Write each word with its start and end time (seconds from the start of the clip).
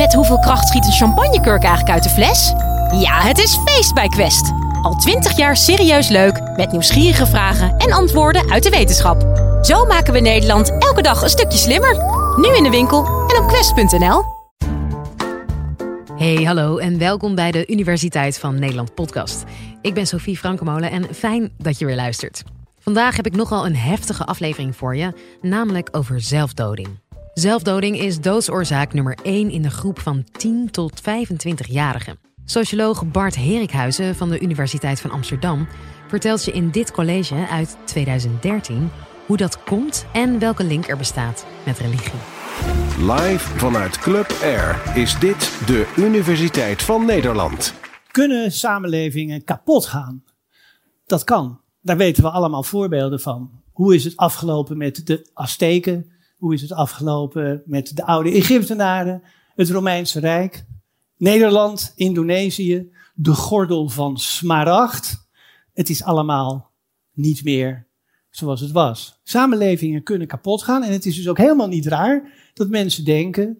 Met 0.00 0.14
hoeveel 0.14 0.38
kracht 0.38 0.68
schiet 0.68 0.86
een 0.86 0.92
champagnekurk 0.92 1.62
eigenlijk 1.62 1.94
uit 1.94 2.02
de 2.02 2.08
fles? 2.08 2.52
Ja, 3.00 3.20
het 3.20 3.38
is 3.38 3.58
feest 3.64 3.94
bij 3.94 4.08
Quest. 4.08 4.52
Al 4.82 4.94
twintig 4.94 5.36
jaar 5.36 5.56
serieus 5.56 6.08
leuk, 6.08 6.40
met 6.56 6.72
nieuwsgierige 6.72 7.26
vragen 7.26 7.76
en 7.76 7.92
antwoorden 7.92 8.50
uit 8.50 8.62
de 8.62 8.70
wetenschap. 8.70 9.22
Zo 9.62 9.84
maken 9.84 10.12
we 10.12 10.20
Nederland 10.20 10.70
elke 10.78 11.02
dag 11.02 11.22
een 11.22 11.28
stukje 11.28 11.58
slimmer. 11.58 11.96
Nu 12.36 12.56
in 12.56 12.62
de 12.62 12.70
winkel 12.70 13.04
en 13.04 13.42
op 13.42 13.48
quest.nl. 13.48 14.22
Hey, 16.16 16.44
hallo 16.44 16.78
en 16.78 16.98
welkom 16.98 17.34
bij 17.34 17.50
de 17.50 17.66
Universiteit 17.66 18.38
van 18.38 18.58
Nederland 18.58 18.94
podcast. 18.94 19.44
Ik 19.82 19.94
ben 19.94 20.06
Sophie 20.06 20.38
Frankemolen 20.38 20.90
en 20.90 21.14
fijn 21.14 21.52
dat 21.58 21.78
je 21.78 21.86
weer 21.86 21.96
luistert. 21.96 22.42
Vandaag 22.78 23.16
heb 23.16 23.26
ik 23.26 23.36
nogal 23.36 23.66
een 23.66 23.76
heftige 23.76 24.24
aflevering 24.24 24.76
voor 24.76 24.96
je, 24.96 25.12
namelijk 25.40 25.88
over 25.92 26.20
zelfdoding. 26.20 26.88
Zelfdoding 27.34 27.98
is 27.98 28.20
doodsoorzaak 28.20 28.92
nummer 28.92 29.18
1 29.22 29.50
in 29.50 29.62
de 29.62 29.70
groep 29.70 29.98
van 29.98 30.24
10 30.32 30.70
tot 30.70 31.00
25-jarigen. 31.00 32.20
Socioloog 32.44 33.10
Bart 33.10 33.36
Herikhuizen 33.36 34.14
van 34.14 34.28
de 34.28 34.40
Universiteit 34.40 35.00
van 35.00 35.10
Amsterdam 35.10 35.68
vertelt 36.08 36.44
je 36.44 36.52
in 36.52 36.70
dit 36.70 36.92
college 36.92 37.46
uit 37.50 37.76
2013 37.84 38.90
hoe 39.26 39.36
dat 39.36 39.62
komt 39.62 40.06
en 40.12 40.38
welke 40.38 40.64
link 40.64 40.88
er 40.88 40.96
bestaat 40.96 41.46
met 41.66 41.78
religie. 41.78 42.20
Live 42.98 43.58
vanuit 43.58 43.98
Club 43.98 44.38
Air 44.42 44.96
is 44.96 45.18
dit 45.18 45.66
de 45.66 45.92
Universiteit 45.96 46.82
van 46.82 47.04
Nederland. 47.06 47.74
Kunnen 48.10 48.52
samenlevingen 48.52 49.44
kapot 49.44 49.86
gaan? 49.86 50.24
Dat 51.06 51.24
kan. 51.24 51.60
Daar 51.80 51.96
weten 51.96 52.22
we 52.22 52.30
allemaal 52.30 52.62
voorbeelden 52.62 53.20
van. 53.20 53.50
Hoe 53.72 53.94
is 53.94 54.04
het 54.04 54.16
afgelopen 54.16 54.76
met 54.76 55.06
de 55.06 55.30
Azteken? 55.32 56.10
Hoe 56.40 56.54
is 56.54 56.62
het 56.62 56.72
afgelopen 56.72 57.62
met 57.64 57.96
de 57.96 58.06
oude 58.06 58.30
Egyptenaren? 58.30 59.22
Het 59.54 59.70
Romeinse 59.70 60.20
Rijk? 60.20 60.64
Nederland, 61.16 61.92
Indonesië, 61.96 62.92
de 63.14 63.34
gordel 63.34 63.88
van 63.88 64.18
Smaragd. 64.18 65.28
Het 65.72 65.88
is 65.88 66.02
allemaal 66.02 66.70
niet 67.12 67.44
meer 67.44 67.86
zoals 68.30 68.60
het 68.60 68.70
was. 68.70 69.20
Samenlevingen 69.22 70.02
kunnen 70.02 70.26
kapot 70.26 70.62
gaan 70.62 70.82
en 70.82 70.92
het 70.92 71.06
is 71.06 71.16
dus 71.16 71.28
ook 71.28 71.38
helemaal 71.38 71.68
niet 71.68 71.86
raar 71.86 72.50
dat 72.54 72.68
mensen 72.68 73.04
denken, 73.04 73.58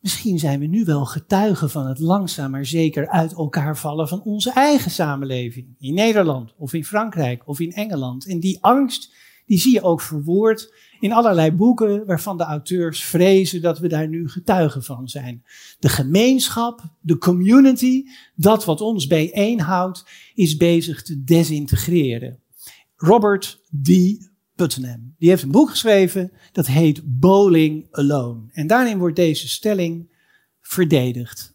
misschien 0.00 0.38
zijn 0.38 0.60
we 0.60 0.66
nu 0.66 0.84
wel 0.84 1.04
getuigen 1.04 1.70
van 1.70 1.86
het 1.86 1.98
langzaam 1.98 2.50
maar 2.50 2.66
zeker 2.66 3.08
uit 3.08 3.32
elkaar 3.32 3.76
vallen 3.76 4.08
van 4.08 4.22
onze 4.22 4.52
eigen 4.52 4.90
samenleving. 4.90 5.74
In 5.78 5.94
Nederland 5.94 6.54
of 6.56 6.72
in 6.72 6.84
Frankrijk 6.84 7.42
of 7.48 7.60
in 7.60 7.72
Engeland. 7.72 8.26
En 8.26 8.40
die 8.40 8.58
angst, 8.60 9.14
die 9.46 9.58
zie 9.58 9.72
je 9.72 9.82
ook 9.82 10.00
verwoord 10.00 10.74
in 11.00 11.12
allerlei 11.12 11.52
boeken 11.52 12.06
waarvan 12.06 12.36
de 12.36 12.44
auteurs 12.44 13.04
vrezen 13.04 13.62
dat 13.62 13.78
we 13.78 13.88
daar 13.88 14.08
nu 14.08 14.28
getuigen 14.28 14.82
van 14.82 15.08
zijn. 15.08 15.44
De 15.78 15.88
gemeenschap, 15.88 16.82
de 17.00 17.18
community, 17.18 18.04
dat 18.34 18.64
wat 18.64 18.80
ons 18.80 19.06
bijeenhoudt, 19.06 20.04
is 20.34 20.56
bezig 20.56 21.02
te 21.02 21.24
desintegreren. 21.24 22.40
Robert 22.96 23.60
D. 23.82 23.90
Putnam. 24.54 25.14
Die 25.18 25.28
heeft 25.28 25.42
een 25.42 25.50
boek 25.50 25.70
geschreven 25.70 26.32
dat 26.52 26.66
heet 26.66 27.00
Bowling 27.04 27.86
Alone. 27.90 28.40
En 28.52 28.66
daarin 28.66 28.98
wordt 28.98 29.16
deze 29.16 29.48
stelling 29.48 30.10
verdedigd. 30.60 31.54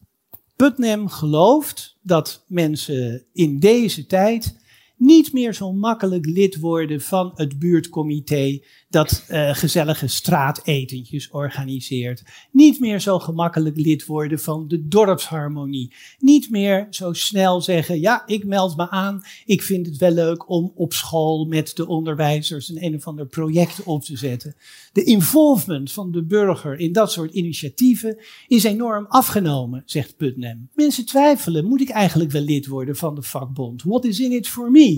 Putnam 0.55 1.07
gelooft 1.07 1.97
dat 2.01 2.45
mensen 2.47 3.25
in 3.33 3.59
deze 3.59 4.05
tijd 4.05 4.60
niet 5.01 5.33
meer 5.33 5.53
zo 5.53 5.73
makkelijk 5.73 6.25
lid 6.25 6.59
worden 6.59 7.01
van 7.01 7.31
het 7.35 7.59
buurtcomité 7.59 8.59
dat 8.89 9.25
uh, 9.29 9.55
gezellige 9.55 10.07
straatetentjes 10.07 11.29
organiseert. 11.29 12.23
Niet 12.51 12.79
meer 12.79 12.99
zo 12.99 13.19
gemakkelijk 13.19 13.77
lid 13.77 14.05
worden 14.05 14.39
van 14.39 14.67
de 14.67 14.87
dorpsharmonie. 14.87 15.93
Niet 16.19 16.49
meer 16.49 16.87
zo 16.89 17.13
snel 17.13 17.61
zeggen, 17.61 17.99
ja, 17.99 18.27
ik 18.27 18.45
meld 18.45 18.77
me 18.77 18.89
aan. 18.89 19.21
Ik 19.45 19.61
vind 19.61 19.85
het 19.85 19.97
wel 19.97 20.11
leuk 20.11 20.49
om 20.49 20.71
op 20.75 20.93
school 20.93 21.45
met 21.45 21.75
de 21.75 21.87
onderwijzers 21.87 22.69
een 22.69 22.83
een 22.83 22.95
of 22.95 23.07
ander 23.07 23.25
project 23.25 23.83
op 23.83 24.03
te 24.03 24.17
zetten. 24.17 24.55
De 24.93 25.03
involvement 25.03 25.91
van 25.91 26.11
de 26.11 26.23
burger 26.23 26.79
in 26.79 26.91
dat 26.91 27.11
soort 27.11 27.33
initiatieven 27.33 28.17
is 28.47 28.63
enorm 28.63 29.05
afgenomen, 29.07 29.83
zegt 29.85 30.17
Putnam. 30.17 30.69
Mensen 30.73 31.05
twijfelen, 31.05 31.65
moet 31.65 31.81
ik 31.81 31.89
eigenlijk 31.89 32.31
wel 32.31 32.41
lid 32.41 32.67
worden 32.67 32.95
van 32.95 33.15
de 33.15 33.21
vakbond? 33.21 33.83
What 33.83 34.05
is 34.05 34.19
in 34.19 34.31
it 34.31 34.47
for 34.47 34.71
me? 34.71 34.90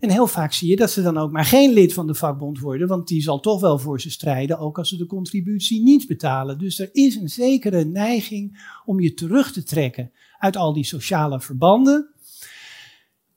En 0.00 0.10
heel 0.10 0.26
vaak 0.26 0.52
zie 0.52 0.68
je 0.68 0.76
dat 0.76 0.90
ze 0.90 1.02
dan 1.02 1.18
ook 1.18 1.30
maar 1.30 1.44
geen 1.44 1.72
lid 1.72 1.92
van 1.92 2.06
de 2.06 2.14
vakbond 2.14 2.58
worden, 2.58 2.88
want 2.88 3.08
die 3.08 3.22
zal 3.22 3.40
toch 3.40 3.60
wel 3.60 3.78
voor 3.78 4.00
ze 4.00 4.10
strijden, 4.10 4.58
ook 4.58 4.78
als 4.78 4.88
ze 4.88 4.96
de 4.96 5.06
contributie 5.06 5.82
niet 5.82 6.06
betalen. 6.06 6.58
Dus 6.58 6.78
er 6.78 6.88
is 6.92 7.16
een 7.16 7.28
zekere 7.28 7.84
neiging 7.84 8.64
om 8.84 9.00
je 9.00 9.14
terug 9.14 9.52
te 9.52 9.62
trekken 9.62 10.10
uit 10.38 10.56
al 10.56 10.72
die 10.72 10.84
sociale 10.84 11.40
verbanden. 11.40 12.08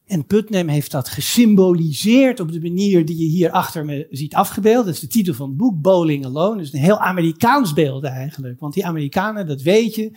En 0.05 0.25
Putnam 0.25 0.67
heeft 0.67 0.91
dat 0.91 1.09
gesymboliseerd 1.09 2.39
op 2.39 2.51
de 2.51 2.61
manier 2.61 3.05
die 3.05 3.17
je 3.17 3.25
hier 3.25 3.51
achter 3.51 3.85
me 3.85 4.07
ziet 4.09 4.33
afgebeeld. 4.33 4.85
Dat 4.85 4.93
is 4.93 4.99
de 4.99 5.07
titel 5.07 5.33
van 5.33 5.47
het 5.47 5.57
boek, 5.57 5.81
Bowling 5.81 6.25
Alone. 6.25 6.55
Dat 6.55 6.65
is 6.65 6.73
een 6.73 6.79
heel 6.79 6.99
Amerikaans 6.99 7.73
beeld 7.73 8.03
eigenlijk. 8.03 8.59
Want 8.59 8.73
die 8.73 8.85
Amerikanen, 8.85 9.47
dat 9.47 9.61
weet 9.61 9.95
je, 9.95 10.11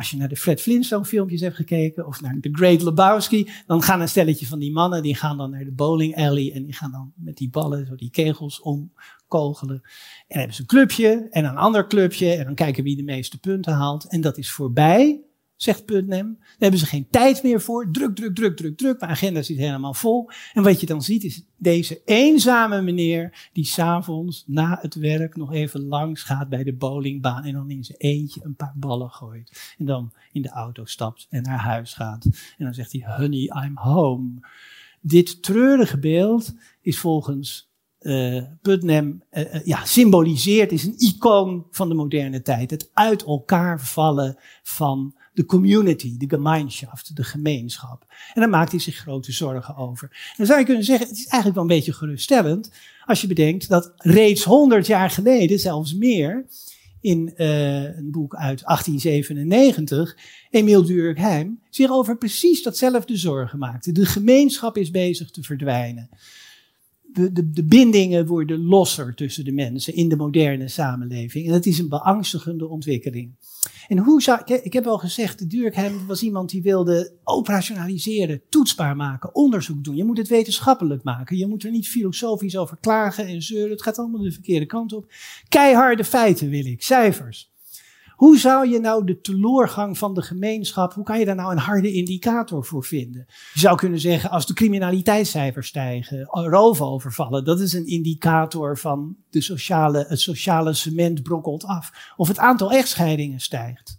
als 0.00 0.10
je 0.10 0.16
naar 0.16 0.28
de 0.28 0.36
Fred 0.36 0.60
Flintstone 0.60 1.04
filmpjes 1.04 1.40
hebt 1.40 1.56
gekeken 1.56 2.06
of 2.06 2.20
naar 2.20 2.36
The 2.40 2.48
Great 2.52 2.82
Lebowski, 2.82 3.50
dan 3.66 3.82
gaan 3.82 4.00
een 4.00 4.08
stelletje 4.08 4.46
van 4.46 4.58
die 4.58 4.72
mannen, 4.72 5.02
die 5.02 5.14
gaan 5.14 5.36
dan 5.36 5.50
naar 5.50 5.64
de 5.64 5.72
bowling 5.72 6.16
alley 6.16 6.52
en 6.54 6.64
die 6.64 6.74
gaan 6.74 6.90
dan 6.90 7.12
met 7.16 7.36
die 7.36 7.50
ballen, 7.50 7.86
zo 7.86 7.94
die 7.94 8.10
kegels 8.10 8.60
omkogelen. 8.60 9.80
En 10.28 10.38
hebben 10.38 10.54
ze 10.54 10.60
een 10.60 10.66
clubje 10.66 11.26
en 11.30 11.44
een 11.44 11.56
ander 11.56 11.86
clubje 11.86 12.32
en 12.32 12.44
dan 12.44 12.54
kijken 12.54 12.84
wie 12.84 12.96
de 12.96 13.02
meeste 13.02 13.38
punten 13.38 13.72
haalt. 13.72 14.08
En 14.08 14.20
dat 14.20 14.38
is 14.38 14.50
voorbij 14.50 15.20
zegt 15.62 15.84
Putnam. 15.84 16.36
Daar 16.38 16.56
hebben 16.58 16.80
ze 16.80 16.86
geen 16.86 17.06
tijd 17.10 17.42
meer 17.42 17.60
voor. 17.60 17.90
Druk, 17.90 18.16
druk, 18.16 18.34
druk, 18.34 18.56
druk, 18.56 18.76
druk. 18.76 19.00
Mijn 19.00 19.12
agenda 19.12 19.42
zit 19.42 19.56
helemaal 19.56 19.94
vol. 19.94 20.30
En 20.52 20.62
wat 20.62 20.80
je 20.80 20.86
dan 20.86 21.02
ziet 21.02 21.24
is 21.24 21.42
deze 21.56 22.02
eenzame 22.04 22.82
meneer 22.82 23.48
die 23.52 23.64
s'avonds 23.64 24.44
na 24.46 24.78
het 24.80 24.94
werk 24.94 25.36
nog 25.36 25.52
even 25.52 25.80
langs 25.80 26.22
gaat 26.22 26.48
bij 26.48 26.64
de 26.64 26.74
bowlingbaan 26.74 27.44
en 27.44 27.52
dan 27.52 27.70
in 27.70 27.84
zijn 27.84 27.98
eentje 27.98 28.40
een 28.44 28.54
paar 28.54 28.74
ballen 28.76 29.10
gooit. 29.10 29.74
En 29.78 29.84
dan 29.84 30.12
in 30.32 30.42
de 30.42 30.50
auto 30.50 30.84
stapt 30.84 31.26
en 31.30 31.42
naar 31.42 31.58
huis 31.58 31.94
gaat. 31.94 32.24
En 32.58 32.64
dan 32.64 32.74
zegt 32.74 32.92
hij, 32.92 33.04
honey, 33.16 33.64
I'm 33.64 33.76
home. 33.76 34.30
Dit 35.00 35.42
treurige 35.42 35.98
beeld 35.98 36.54
is 36.80 36.98
volgens 36.98 37.69
uh, 38.00 38.42
Putnam 38.62 39.22
uh, 39.32 39.64
ja, 39.64 39.84
symboliseert, 39.84 40.72
is 40.72 40.84
een 40.84 40.98
icoon 40.98 41.66
van 41.70 41.88
de 41.88 41.94
moderne 41.94 42.42
tijd. 42.42 42.70
Het 42.70 42.90
uit 42.94 43.24
elkaar 43.24 43.80
vallen 43.80 44.38
van 44.62 45.14
de 45.32 45.44
community, 45.44 46.16
de 46.16 46.28
Gemeinschaft, 46.28 47.16
de 47.16 47.24
gemeenschap. 47.24 48.04
En 48.34 48.40
daar 48.40 48.50
maakt 48.50 48.70
hij 48.70 48.80
zich 48.80 48.96
grote 48.96 49.32
zorgen 49.32 49.76
over. 49.76 50.08
En 50.10 50.34
dan 50.36 50.46
zou 50.46 50.58
je 50.58 50.64
kunnen 50.64 50.84
zeggen, 50.84 51.08
het 51.08 51.16
is 51.16 51.26
eigenlijk 51.26 51.54
wel 51.54 51.62
een 51.62 51.76
beetje 51.76 51.92
geruststellend 51.92 52.70
als 53.04 53.20
je 53.20 53.26
bedenkt 53.26 53.68
dat 53.68 53.92
reeds 53.96 54.44
100 54.44 54.86
jaar 54.86 55.10
geleden, 55.10 55.58
zelfs 55.58 55.94
meer, 55.94 56.46
in 57.00 57.32
een 57.36 58.10
boek 58.10 58.34
uit 58.34 58.62
1897, 58.64 60.16
Emiel 60.50 60.84
Durkheim 60.84 61.60
zich 61.70 61.90
over 61.90 62.18
precies 62.18 62.62
datzelfde 62.62 63.16
zorgen 63.16 63.58
maakte. 63.58 63.92
De 63.92 64.06
gemeenschap 64.06 64.76
is 64.76 64.90
bezig 64.90 65.30
te 65.30 65.42
verdwijnen 65.42 66.08
de, 67.12 67.32
de, 67.32 67.50
de, 67.50 67.64
bindingen 67.64 68.26
worden 68.26 68.64
losser 68.64 69.14
tussen 69.14 69.44
de 69.44 69.52
mensen 69.52 69.94
in 69.94 70.08
de 70.08 70.16
moderne 70.16 70.68
samenleving. 70.68 71.46
En 71.46 71.52
dat 71.52 71.66
is 71.66 71.78
een 71.78 71.88
beangstigende 71.88 72.68
ontwikkeling. 72.68 73.34
En 73.88 73.98
hoe 73.98 74.22
zou, 74.22 74.40
ik, 74.62 74.72
heb 74.72 74.86
al 74.86 74.98
gezegd, 74.98 75.50
Durkheim 75.50 76.06
was 76.06 76.22
iemand 76.22 76.50
die 76.50 76.62
wilde 76.62 77.12
operationaliseren, 77.24 78.42
toetsbaar 78.48 78.96
maken, 78.96 79.34
onderzoek 79.34 79.84
doen. 79.84 79.96
Je 79.96 80.04
moet 80.04 80.18
het 80.18 80.28
wetenschappelijk 80.28 81.02
maken. 81.02 81.36
Je 81.36 81.46
moet 81.46 81.64
er 81.64 81.70
niet 81.70 81.88
filosofisch 81.88 82.56
over 82.56 82.76
klagen 82.80 83.26
en 83.26 83.42
zeuren. 83.42 83.70
Het 83.70 83.82
gaat 83.82 83.98
allemaal 83.98 84.22
de 84.22 84.32
verkeerde 84.32 84.66
kant 84.66 84.92
op. 84.92 85.12
Keiharde 85.48 86.04
feiten 86.04 86.48
wil 86.48 86.66
ik, 86.66 86.82
cijfers. 86.82 87.50
Hoe 88.20 88.38
zou 88.38 88.68
je 88.68 88.80
nou 88.80 89.04
de 89.04 89.20
teloorgang 89.20 89.98
van 89.98 90.14
de 90.14 90.22
gemeenschap, 90.22 90.92
hoe 90.92 91.04
kan 91.04 91.18
je 91.18 91.24
daar 91.24 91.34
nou 91.34 91.52
een 91.52 91.58
harde 91.58 91.92
indicator 91.92 92.64
voor 92.64 92.84
vinden? 92.84 93.24
Je 93.52 93.60
zou 93.60 93.76
kunnen 93.76 94.00
zeggen, 94.00 94.30
als 94.30 94.46
de 94.46 94.54
criminaliteitscijfers 94.54 95.68
stijgen, 95.68 96.24
roofovervallen, 96.24 97.44
dat 97.44 97.60
is 97.60 97.72
een 97.72 97.86
indicator 97.86 98.78
van 98.78 99.16
de 99.30 99.40
sociale, 99.40 100.04
het 100.08 100.20
sociale 100.20 100.72
cement 100.72 101.22
brokkelt 101.22 101.64
af. 101.64 102.12
Of 102.16 102.28
het 102.28 102.38
aantal 102.38 102.72
echtscheidingen 102.72 103.40
stijgt. 103.40 103.98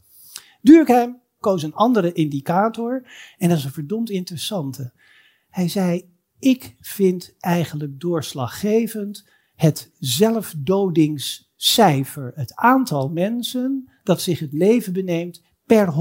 Durkheim 0.61 1.19
koos 1.39 1.63
een 1.63 1.75
andere 1.75 2.11
indicator 2.11 3.07
en 3.37 3.49
dat 3.49 3.57
is 3.57 3.63
een 3.63 3.71
verdomd 3.71 4.09
interessante. 4.09 4.93
Hij 5.49 5.67
zei, 5.67 6.09
ik 6.39 6.75
vind 6.79 7.35
eigenlijk 7.39 7.99
doorslaggevend 7.99 9.29
het 9.55 9.91
zelfdodingscijfer, 9.99 12.31
het 12.35 12.55
aantal 12.55 13.09
mensen 13.09 13.90
dat 14.03 14.21
zich 14.21 14.39
het 14.39 14.53
leven 14.53 14.93
beneemt 14.93 15.41
per 15.65 15.93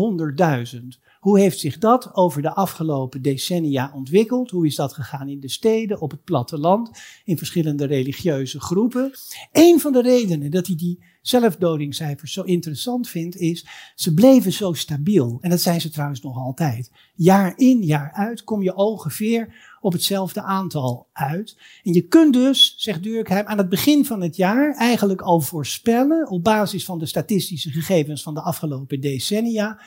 100.000. 0.75 0.81
Hoe 1.21 1.39
heeft 1.39 1.59
zich 1.59 1.79
dat 1.79 2.15
over 2.15 2.43
de 2.43 2.55
afgelopen 2.55 3.23
decennia 3.23 3.93
ontwikkeld? 3.95 4.51
Hoe 4.51 4.67
is 4.67 4.75
dat 4.75 4.93
gegaan 4.93 5.29
in 5.29 5.41
de 5.41 5.49
steden, 5.49 6.01
op 6.01 6.11
het 6.11 6.25
platteland, 6.25 6.91
in 7.25 7.39
verschillende 7.39 7.85
religieuze 7.85 8.61
groepen? 8.61 9.13
Een 9.53 9.81
van 9.81 9.93
de 9.93 10.03
redenen 10.03 10.51
dat 10.51 10.67
hij 10.67 10.77
die 10.77 11.05
zelfdodingscijfers 11.23 12.33
zo 12.33 12.43
interessant 12.43 13.09
vind, 13.09 13.37
is 13.37 13.67
ze 13.95 14.15
bleven 14.15 14.53
zo 14.53 14.73
stabiel. 14.73 15.39
En 15.41 15.51
dat 15.51 15.61
zijn 15.61 15.81
ze 15.81 15.91
trouwens 15.91 16.21
nog 16.21 16.37
altijd. 16.37 16.91
Jaar 17.15 17.53
in, 17.57 17.83
jaar 17.83 18.13
uit 18.13 18.45
kom 18.45 18.63
je 18.63 18.75
ongeveer 18.75 19.55
op 19.81 19.93
hetzelfde 19.93 20.43
aantal 20.43 21.07
uit. 21.13 21.57
En 21.83 21.93
je 21.93 22.03
kunt 22.03 22.33
dus, 22.33 22.75
zegt 22.77 23.03
Durkheim, 23.03 23.47
aan 23.47 23.59
het 23.59 23.69
begin 23.69 24.05
van 24.05 24.23
het 24.23 24.37
jaar 24.37 24.75
eigenlijk 24.75 25.21
al 25.21 25.41
voorspellen, 25.41 26.29
op 26.29 26.45
basis 26.45 26.85
van 26.85 26.99
de 26.99 27.07
statistische 27.07 27.71
gegevens 27.71 28.23
van 28.23 28.35
de 28.35 28.41
afgelopen 28.41 29.01
decennia, 29.01 29.81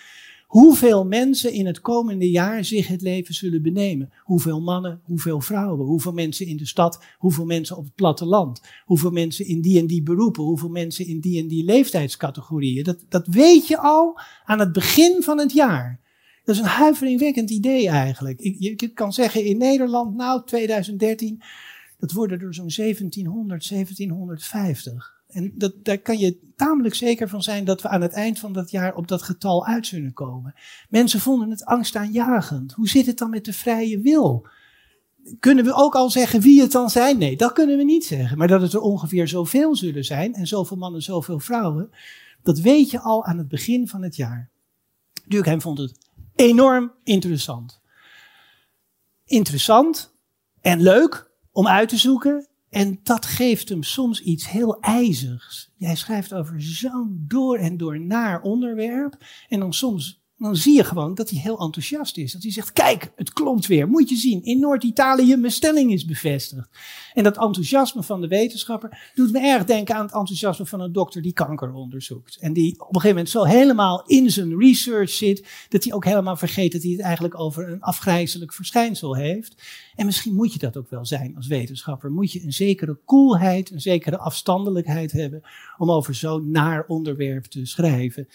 hoeveel 0.54 1.06
mensen 1.06 1.52
in 1.52 1.66
het 1.66 1.82
komende 1.82 2.30
jaar 2.30 2.66
zich 2.66 2.88
het 2.88 3.02
leven 3.02 3.34
zullen 3.34 3.62
benemen. 3.62 4.14
Hoeveel 4.24 4.62
mannen, 4.62 5.02
hoeveel 5.04 5.42
vrouwen, 5.42 5.86
hoeveel 5.86 6.12
mensen 6.12 6.46
in 6.46 6.58
de 6.58 6.68
stad, 6.68 7.04
hoeveel 7.18 7.46
mensen 7.46 7.78
op 7.78 7.84
het 7.84 7.96
platteland, 7.96 8.62
hoeveel 8.86 9.12
mensen 9.12 9.46
in 9.46 9.62
die 9.62 9.80
en 9.80 9.88
die 9.88 10.04
beroepen, 10.04 10.44
hoeveel 10.44 10.70
mensen 10.70 11.08
in 11.08 11.20
die 11.20 11.42
en 11.42 11.48
die 11.48 11.64
leeftijdscategorieën. 11.64 12.84
Dat, 12.84 13.06
dat 13.10 13.28
weet 13.28 13.68
je 13.68 13.78
al 13.78 14.20
aan 14.46 14.60
het 14.60 14.74
begin 14.74 15.24
van 15.24 15.40
het 15.40 15.54
jaar. 15.54 16.03
Dat 16.44 16.56
is 16.56 16.62
een 16.62 16.68
huiveringwekkend 16.68 17.50
idee 17.50 17.90
eigenlijk. 17.90 18.40
Je 18.60 18.92
kan 18.94 19.14
zeggen 19.14 19.46
in 19.46 19.58
Nederland, 19.58 20.16
nou 20.16 20.46
2013, 20.46 21.42
dat 21.98 22.12
worden 22.12 22.42
er 22.42 22.54
zo'n 22.54 22.72
1700, 22.76 23.70
1750. 23.70 25.22
En 25.28 25.52
dat, 25.56 25.74
daar 25.84 25.98
kan 25.98 26.18
je 26.18 26.38
tamelijk 26.56 26.96
zeker 26.96 27.30
van 27.30 27.44
zijn 27.44 27.66
dat 27.66 27.82
we 27.82 27.88
aan 27.88 28.02
het 28.02 28.12
eind 28.12 28.40
van 28.40 28.54
dat 28.54 28.72
jaar 28.72 28.96
op 28.96 29.08
dat 29.08 29.22
getal 29.22 29.66
uit 29.66 29.88
zullen 29.88 30.14
komen. 30.14 30.54
Mensen 30.90 31.20
vonden 31.20 31.50
het 31.50 31.66
angstaanjagend. 31.66 32.74
Hoe 32.74 32.90
zit 32.90 33.06
het 33.06 33.18
dan 33.18 33.30
met 33.30 33.46
de 33.46 33.54
vrije 33.54 34.00
wil? 34.00 34.48
Kunnen 35.40 35.66
we 35.66 35.74
ook 35.74 35.96
al 35.96 36.10
zeggen 36.10 36.42
wie 36.42 36.62
het 36.62 36.72
dan 36.72 36.90
zijn? 36.90 37.18
Nee, 37.18 37.38
dat 37.38 37.54
kunnen 37.54 37.78
we 37.78 37.84
niet 37.84 38.06
zeggen. 38.06 38.38
Maar 38.38 38.48
dat 38.48 38.62
het 38.62 38.74
er 38.74 38.80
ongeveer 38.80 39.28
zoveel 39.28 39.76
zullen 39.76 40.06
zijn 40.06 40.34
en 40.34 40.48
zoveel 40.48 40.78
mannen, 40.78 41.02
zoveel 41.02 41.40
vrouwen, 41.40 41.90
dat 42.44 42.60
weet 42.60 42.92
je 42.92 43.00
al 43.00 43.26
aan 43.26 43.38
het 43.38 43.48
begin 43.48 43.88
van 43.88 44.04
het 44.04 44.16
jaar. 44.16 44.50
Durkheim 45.28 45.62
vond 45.62 45.78
het 45.78 46.03
enorm 46.36 46.94
interessant. 47.04 47.82
Interessant 49.26 50.16
en 50.62 50.82
leuk 50.82 51.32
om 51.52 51.68
uit 51.68 51.90
te 51.90 51.98
zoeken. 51.98 52.48
En 52.70 53.00
dat 53.04 53.26
geeft 53.26 53.70
hem 53.70 53.84
soms 53.84 54.22
iets 54.22 54.50
heel 54.50 54.80
ijzigs. 54.80 55.72
Jij 55.78 55.96
schrijft 55.96 56.34
over 56.34 56.62
zo'n 56.62 57.26
door 57.28 57.58
en 57.58 57.78
door 57.78 58.00
naar 58.00 58.42
onderwerp. 58.42 59.18
En 59.48 59.60
dan 59.60 59.74
soms 59.74 60.23
dan 60.44 60.56
zie 60.56 60.76
je 60.76 60.84
gewoon 60.84 61.16
dat 61.16 61.30
hij 61.30 61.40
heel 61.40 61.60
enthousiast 61.60 62.18
is. 62.18 62.32
Dat 62.32 62.42
hij 62.44 62.52
zegt, 62.52 62.74
kijk, 62.74 63.12
het 63.16 63.34
klopt 63.34 63.68
weer. 63.68 63.88
Moet 63.88 64.10
je 64.10 64.16
zien, 64.16 64.44
in 64.44 64.60
Noord-Italië 64.60 65.36
mijn 65.36 65.52
stelling 65.52 65.92
is 65.92 66.06
bevestigd. 66.06 66.70
En 67.14 67.24
dat 67.24 67.38
enthousiasme 67.38 68.04
van 68.04 68.22
de 68.22 68.28
wetenschapper 68.28 69.12
doet 69.16 69.32
me 69.32 69.40
erg 69.40 69.66
denken 69.66 69.96
aan 69.96 70.06
het 70.06 70.14
enthousiasme 70.14 70.66
van 70.66 70.80
een 70.80 70.92
dokter 70.92 71.22
die 71.22 71.34
kanker 71.34 71.74
onderzoekt. 71.74 72.38
En 72.40 72.54
die 72.54 72.72
op 72.74 72.80
een 72.80 73.02
gegeven 73.02 73.10
moment 73.10 73.30
zo 73.30 73.44
helemaal 73.44 74.04
in 74.06 74.32
zijn 74.32 74.60
research 74.60 75.10
zit, 75.10 75.48
dat 75.70 75.84
hij 75.84 75.94
ook 75.94 76.06
helemaal 76.06 76.38
vergeet 76.38 76.72
dat 76.72 76.82
hij 76.82 76.92
het 76.92 77.02
eigenlijk 77.02 77.40
over 77.40 77.72
een 77.72 77.82
afgrijzelijk 77.82 78.54
verschijnsel 78.54 79.16
heeft. 79.16 79.56
En 79.96 80.06
misschien 80.06 80.36
moet 80.36 80.54
je 80.54 80.60
dat 80.60 80.78
ook 80.78 80.90
wel 80.90 81.06
zijn 81.06 81.36
als 81.36 81.48
wetenschapper. 81.48 82.12
Moet 82.12 82.32
je 82.32 82.44
een 82.44 82.54
zekere 82.54 82.98
koelheid, 83.06 83.72
een 83.72 83.82
zekere 83.82 84.18
afstandelijkheid 84.18 85.12
hebben 85.12 85.42
om 85.78 85.92
over 85.92 86.16
zo'n 86.16 86.52
naar 86.52 86.86
onderwerp 86.88 87.46
te 87.46 87.66
schrijven. 87.66 88.28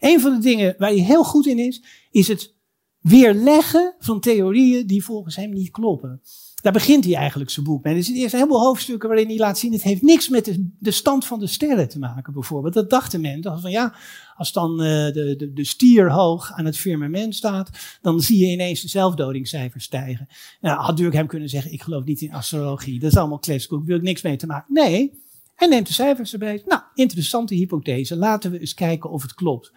Een 0.00 0.20
van 0.20 0.34
de 0.34 0.40
dingen 0.40 0.74
waar 0.78 0.90
hij 0.90 0.98
heel 0.98 1.24
goed 1.24 1.46
in 1.46 1.49
is, 1.58 1.82
is 2.10 2.28
het 2.28 2.54
weerleggen 3.00 3.94
van 3.98 4.20
theorieën 4.20 4.86
die 4.86 5.04
volgens 5.04 5.36
hem 5.36 5.50
niet 5.52 5.70
kloppen. 5.70 6.20
Daar 6.62 6.72
begint 6.72 7.04
hij 7.04 7.14
eigenlijk 7.14 7.50
zijn 7.50 7.66
boek 7.66 7.84
mee. 7.84 7.94
Er 7.94 8.02
zitten 8.02 8.22
eerst 8.22 8.34
een 8.34 8.40
heleboel 8.40 8.62
hoofdstukken 8.62 9.08
waarin 9.08 9.28
hij 9.28 9.36
laat 9.36 9.58
zien, 9.58 9.72
het 9.72 9.82
heeft 9.82 10.02
niks 10.02 10.28
met 10.28 10.44
de, 10.44 10.70
de 10.78 10.90
stand 10.90 11.24
van 11.26 11.38
de 11.38 11.46
sterren 11.46 11.88
te 11.88 11.98
maken 11.98 12.32
bijvoorbeeld. 12.32 12.74
Dat 12.74 12.90
dachten 12.90 13.20
mensen. 13.20 13.60
Van 13.60 13.70
ja, 13.70 13.94
als 14.36 14.52
dan 14.52 14.70
uh, 14.72 14.86
de, 14.86 15.34
de, 15.36 15.52
de 15.52 15.64
stier 15.64 16.10
hoog 16.10 16.52
aan 16.52 16.64
het 16.64 16.76
firmament 16.76 17.34
staat, 17.34 17.70
dan 18.02 18.20
zie 18.20 18.38
je 18.38 18.52
ineens 18.52 18.80
de 18.80 18.88
zelfdodingscijfers 18.88 19.84
stijgen. 19.84 20.28
Nou, 20.60 20.80
had 20.80 20.96
Durkheim 20.96 21.26
kunnen 21.26 21.48
zeggen, 21.48 21.72
ik 21.72 21.82
geloof 21.82 22.04
niet 22.04 22.20
in 22.20 22.32
astrologie. 22.32 23.00
Dat 23.00 23.10
is 23.10 23.18
allemaal 23.18 23.38
kletskoek, 23.38 23.84
wil 23.84 23.96
ik 23.96 24.02
niks 24.02 24.22
mee 24.22 24.36
te 24.36 24.46
maken. 24.46 24.74
Nee, 24.74 25.12
hij 25.54 25.68
neemt 25.68 25.86
de 25.86 25.92
cijfers 25.92 26.32
erbij. 26.32 26.62
Nou, 26.66 26.82
interessante 26.94 27.54
hypothese. 27.54 28.16
Laten 28.16 28.50
we 28.50 28.58
eens 28.58 28.74
kijken 28.74 29.10
of 29.10 29.22
het 29.22 29.34
klopt. 29.34 29.72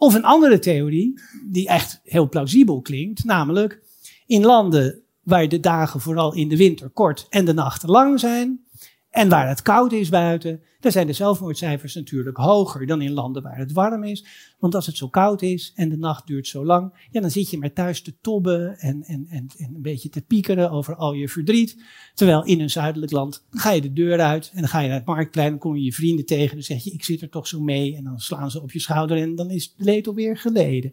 Of 0.00 0.14
een 0.14 0.24
andere 0.24 0.58
theorie, 0.58 1.20
die 1.50 1.68
echt 1.68 2.00
heel 2.04 2.28
plausibel 2.28 2.80
klinkt, 2.80 3.24
namelijk 3.24 3.80
in 4.26 4.44
landen 4.44 5.02
waar 5.22 5.48
de 5.48 5.60
dagen 5.60 6.00
vooral 6.00 6.34
in 6.34 6.48
de 6.48 6.56
winter 6.56 6.88
kort 6.88 7.26
en 7.28 7.44
de 7.44 7.54
nachten 7.54 7.88
lang 7.88 8.20
zijn, 8.20 8.64
en 9.10 9.28
waar 9.28 9.48
het 9.48 9.62
koud 9.62 9.92
is 9.92 10.08
buiten, 10.08 10.62
daar 10.80 10.92
zijn 10.92 11.06
de 11.06 11.12
zelfmoordcijfers 11.12 11.94
natuurlijk 11.94 12.36
hoger 12.36 12.86
dan 12.86 13.02
in 13.02 13.12
landen 13.12 13.42
waar 13.42 13.58
het 13.58 13.72
warm 13.72 14.04
is. 14.04 14.24
Want 14.58 14.74
als 14.74 14.86
het 14.86 14.96
zo 14.96 15.08
koud 15.08 15.42
is 15.42 15.72
en 15.74 15.88
de 15.88 15.96
nacht 15.96 16.26
duurt 16.26 16.46
zo 16.46 16.64
lang, 16.64 17.08
ja, 17.10 17.20
dan 17.20 17.30
zit 17.30 17.50
je 17.50 17.58
maar 17.58 17.72
thuis 17.72 18.02
te 18.02 18.14
tobben 18.20 18.78
en, 18.78 19.02
en, 19.02 19.26
en, 19.28 19.46
en 19.56 19.74
een 19.74 19.82
beetje 19.82 20.08
te 20.08 20.20
piekeren 20.20 20.70
over 20.70 20.94
al 20.94 21.12
je 21.12 21.28
verdriet. 21.28 21.82
Terwijl 22.14 22.44
in 22.44 22.60
een 22.60 22.70
zuidelijk 22.70 23.12
land, 23.12 23.44
ga 23.50 23.70
je 23.70 23.80
de 23.80 23.92
deur 23.92 24.20
uit 24.20 24.50
en 24.54 24.60
dan 24.60 24.68
ga 24.68 24.80
je 24.80 24.88
naar 24.88 24.96
het 24.96 25.06
marktplein, 25.06 25.50
dan 25.50 25.58
kom 25.58 25.76
je 25.76 25.84
je 25.84 25.92
vrienden 25.92 26.26
tegen, 26.26 26.54
dan 26.54 26.64
zeg 26.64 26.84
je, 26.84 26.90
ik 26.90 27.04
zit 27.04 27.22
er 27.22 27.28
toch 27.28 27.46
zo 27.46 27.60
mee. 27.60 27.96
En 27.96 28.04
dan 28.04 28.20
slaan 28.20 28.50
ze 28.50 28.62
op 28.62 28.72
je 28.72 28.80
schouder 28.80 29.16
en 29.16 29.34
dan 29.34 29.50
is 29.50 29.64
het 29.64 29.86
leed 29.86 30.06
alweer 30.06 30.36
geleden. 30.36 30.90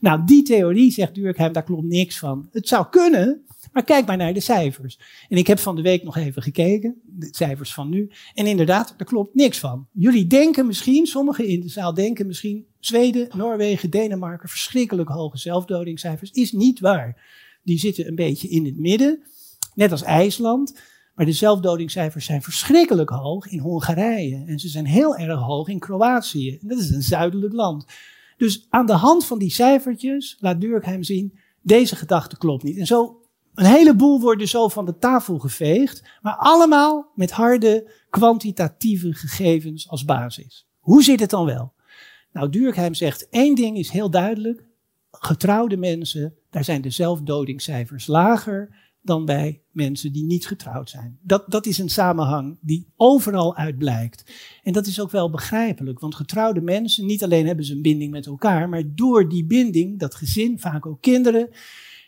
Nou, 0.00 0.24
die 0.26 0.42
theorie, 0.42 0.90
zegt 0.90 1.14
Durkheim, 1.14 1.52
daar 1.52 1.62
klopt 1.62 1.86
niks 1.86 2.18
van. 2.18 2.48
Het 2.52 2.68
zou 2.68 2.86
kunnen, 2.90 3.44
maar 3.72 3.84
kijk 3.84 4.06
maar 4.06 4.16
naar 4.16 4.34
de 4.34 4.40
cijfers. 4.40 4.98
En 5.28 5.36
ik 5.36 5.46
heb 5.46 5.58
van 5.58 5.76
de 5.76 5.82
week 5.82 6.02
nog 6.02 6.16
even 6.16 6.42
gekeken, 6.42 7.00
de 7.04 7.28
cijfers 7.30 7.74
van 7.74 7.88
nu. 7.88 8.10
En 8.34 8.46
inderdaad, 8.46 8.94
daar 8.96 9.06
klopt 9.06 9.25
niks 9.32 9.58
van. 9.58 9.88
Jullie 9.92 10.26
denken 10.26 10.66
misschien, 10.66 11.06
sommigen 11.06 11.46
in 11.46 11.60
de 11.60 11.68
zaal 11.68 11.94
denken 11.94 12.26
misschien, 12.26 12.66
Zweden, 12.80 13.28
Noorwegen, 13.36 13.90
Denemarken, 13.90 14.48
verschrikkelijk 14.48 15.08
hoge 15.08 15.38
zelfdodingscijfers. 15.38 16.30
Is 16.30 16.52
niet 16.52 16.80
waar. 16.80 17.22
Die 17.62 17.78
zitten 17.78 18.06
een 18.06 18.14
beetje 18.14 18.48
in 18.48 18.64
het 18.64 18.78
midden, 18.78 19.22
net 19.74 19.90
als 19.90 20.02
IJsland. 20.02 20.80
Maar 21.14 21.26
de 21.26 21.32
zelfdodingscijfers 21.32 22.24
zijn 22.24 22.42
verschrikkelijk 22.42 23.10
hoog 23.10 23.46
in 23.46 23.58
Hongarije. 23.58 24.44
En 24.46 24.58
ze 24.58 24.68
zijn 24.68 24.86
heel 24.86 25.16
erg 25.16 25.40
hoog 25.40 25.68
in 25.68 25.78
Kroatië. 25.78 26.58
Dat 26.62 26.78
is 26.78 26.90
een 26.90 27.02
zuidelijk 27.02 27.52
land. 27.52 27.86
Dus 28.36 28.66
aan 28.68 28.86
de 28.86 28.92
hand 28.92 29.24
van 29.24 29.38
die 29.38 29.50
cijfertjes 29.50 30.36
laat 30.40 30.60
Durkheim 30.60 31.02
zien, 31.02 31.38
deze 31.62 31.96
gedachte 31.96 32.38
klopt 32.38 32.62
niet. 32.62 32.78
En 32.78 32.86
zo 32.86 33.20
een 33.56 33.64
heleboel 33.64 34.20
worden 34.20 34.48
zo 34.48 34.68
van 34.68 34.84
de 34.84 34.98
tafel 34.98 35.38
geveegd, 35.38 36.02
maar 36.22 36.36
allemaal 36.36 37.12
met 37.14 37.30
harde 37.30 37.90
kwantitatieve 38.10 39.12
gegevens 39.12 39.88
als 39.88 40.04
basis. 40.04 40.66
Hoe 40.78 41.02
zit 41.02 41.20
het 41.20 41.30
dan 41.30 41.44
wel? 41.44 41.72
Nou, 42.32 42.50
Durkheim 42.50 42.94
zegt 42.94 43.28
één 43.28 43.54
ding 43.54 43.76
is 43.76 43.90
heel 43.90 44.10
duidelijk. 44.10 44.64
Getrouwde 45.10 45.76
mensen, 45.76 46.34
daar 46.50 46.64
zijn 46.64 46.82
de 46.82 46.90
zelfdodingscijfers 46.90 48.06
lager 48.06 48.74
dan 49.02 49.24
bij 49.24 49.60
mensen 49.70 50.12
die 50.12 50.24
niet 50.24 50.46
getrouwd 50.46 50.90
zijn. 50.90 51.18
Dat, 51.22 51.44
dat 51.50 51.66
is 51.66 51.78
een 51.78 51.88
samenhang 51.88 52.58
die 52.60 52.86
overal 52.96 53.56
uit 53.56 53.78
blijkt. 53.78 54.32
En 54.62 54.72
dat 54.72 54.86
is 54.86 55.00
ook 55.00 55.10
wel 55.10 55.30
begrijpelijk, 55.30 56.00
want 56.00 56.14
getrouwde 56.14 56.60
mensen, 56.60 57.06
niet 57.06 57.24
alleen 57.24 57.46
hebben 57.46 57.64
ze 57.64 57.72
een 57.72 57.82
binding 57.82 58.10
met 58.10 58.26
elkaar, 58.26 58.68
maar 58.68 58.82
door 58.94 59.28
die 59.28 59.44
binding, 59.44 59.98
dat 59.98 60.14
gezin, 60.14 60.58
vaak 60.58 60.86
ook 60.86 61.00
kinderen, 61.00 61.48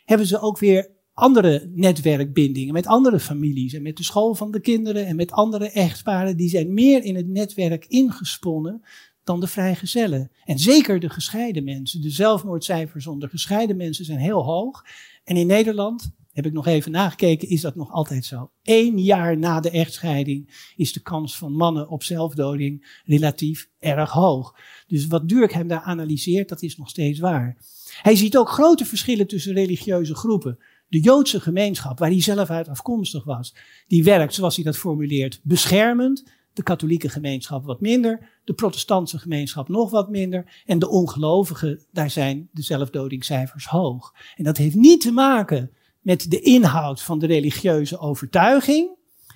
hebben 0.04 0.26
ze 0.26 0.40
ook 0.40 0.58
weer 0.58 0.96
andere 1.18 1.70
netwerkbindingen 1.74 2.72
met 2.72 2.86
andere 2.86 3.20
families 3.20 3.72
en 3.72 3.82
met 3.82 3.96
de 3.96 4.04
school 4.04 4.34
van 4.34 4.50
de 4.50 4.60
kinderen 4.60 5.06
en 5.06 5.16
met 5.16 5.32
andere 5.32 5.70
echtparen, 5.70 6.36
die 6.36 6.48
zijn 6.48 6.74
meer 6.74 7.04
in 7.04 7.16
het 7.16 7.28
netwerk 7.28 7.84
ingesponnen 7.86 8.82
dan 9.24 9.40
de 9.40 9.46
vrijgezellen. 9.46 10.30
En 10.44 10.58
zeker 10.58 11.00
de 11.00 11.08
gescheiden 11.08 11.64
mensen. 11.64 12.00
De 12.00 12.10
zelfmoordcijfers 12.10 13.06
onder 13.06 13.28
gescheiden 13.28 13.76
mensen 13.76 14.04
zijn 14.04 14.18
heel 14.18 14.44
hoog. 14.44 14.84
En 15.24 15.36
in 15.36 15.46
Nederland, 15.46 16.10
heb 16.32 16.46
ik 16.46 16.52
nog 16.52 16.66
even 16.66 16.90
nagekeken, 16.90 17.48
is 17.48 17.60
dat 17.60 17.74
nog 17.74 17.92
altijd 17.92 18.24
zo. 18.24 18.50
Eén 18.62 18.98
jaar 18.98 19.38
na 19.38 19.60
de 19.60 19.70
echtscheiding 19.70 20.72
is 20.76 20.92
de 20.92 21.00
kans 21.00 21.36
van 21.36 21.52
mannen 21.52 21.88
op 21.88 22.02
zelfdoding 22.02 23.00
relatief 23.04 23.68
erg 23.78 24.10
hoog. 24.10 24.54
Dus 24.86 25.06
wat 25.06 25.28
Durkheim 25.28 25.68
daar 25.68 25.80
analyseert, 25.80 26.48
dat 26.48 26.62
is 26.62 26.76
nog 26.76 26.88
steeds 26.88 27.18
waar. 27.18 27.56
Hij 28.02 28.16
ziet 28.16 28.36
ook 28.36 28.48
grote 28.48 28.84
verschillen 28.84 29.26
tussen 29.26 29.52
religieuze 29.52 30.14
groepen. 30.14 30.58
De 30.88 31.00
Joodse 31.00 31.40
gemeenschap, 31.40 31.98
waar 31.98 32.10
hij 32.10 32.22
zelf 32.22 32.50
uit 32.50 32.68
afkomstig 32.68 33.24
was, 33.24 33.54
die 33.86 34.04
werkt, 34.04 34.34
zoals 34.34 34.54
hij 34.54 34.64
dat 34.64 34.76
formuleert, 34.76 35.40
beschermend. 35.42 36.24
De 36.52 36.62
katholieke 36.62 37.08
gemeenschap 37.08 37.64
wat 37.64 37.80
minder, 37.80 38.40
de 38.44 38.52
protestantse 38.52 39.18
gemeenschap 39.18 39.68
nog 39.68 39.90
wat 39.90 40.10
minder. 40.10 40.62
En 40.66 40.78
de 40.78 40.88
ongelovigen, 40.88 41.82
daar 41.92 42.10
zijn 42.10 42.48
de 42.52 42.62
zelfdodingscijfers 42.62 43.66
hoog. 43.66 44.14
En 44.36 44.44
dat 44.44 44.56
heeft 44.56 44.74
niet 44.74 45.00
te 45.00 45.12
maken 45.12 45.70
met 46.00 46.30
de 46.30 46.40
inhoud 46.40 47.02
van 47.02 47.18
de 47.18 47.26
religieuze 47.26 47.98
overtuiging. 47.98 48.90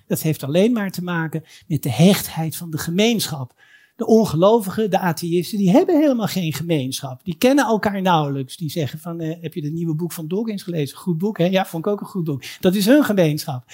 Dat 0.06 0.22
heeft 0.22 0.42
alleen 0.42 0.72
maar 0.72 0.90
te 0.90 1.02
maken 1.02 1.44
met 1.66 1.82
de 1.82 1.90
hechtheid 1.90 2.56
van 2.56 2.70
de 2.70 2.78
gemeenschap. 2.78 3.54
De 3.96 4.06
ongelovigen, 4.06 4.90
de 4.90 4.98
atheïsten, 4.98 5.58
die 5.58 5.70
hebben 5.70 6.00
helemaal 6.00 6.26
geen 6.26 6.52
gemeenschap. 6.52 7.24
Die 7.24 7.36
kennen 7.36 7.64
elkaar 7.64 8.02
nauwelijks. 8.02 8.56
Die 8.56 8.70
zeggen 8.70 8.98
van, 8.98 9.20
eh, 9.20 9.42
heb 9.42 9.54
je 9.54 9.64
het 9.64 9.72
nieuwe 9.72 9.94
boek 9.94 10.12
van 10.12 10.28
Dawkins 10.28 10.62
gelezen? 10.62 10.98
Goed 10.98 11.18
boek, 11.18 11.38
hè? 11.38 11.44
Ja, 11.44 11.66
vond 11.66 11.86
ik 11.86 11.92
ook 11.92 12.00
een 12.00 12.06
goed 12.06 12.24
boek. 12.24 12.42
Dat 12.60 12.74
is 12.74 12.86
hun 12.86 13.04
gemeenschap. 13.04 13.64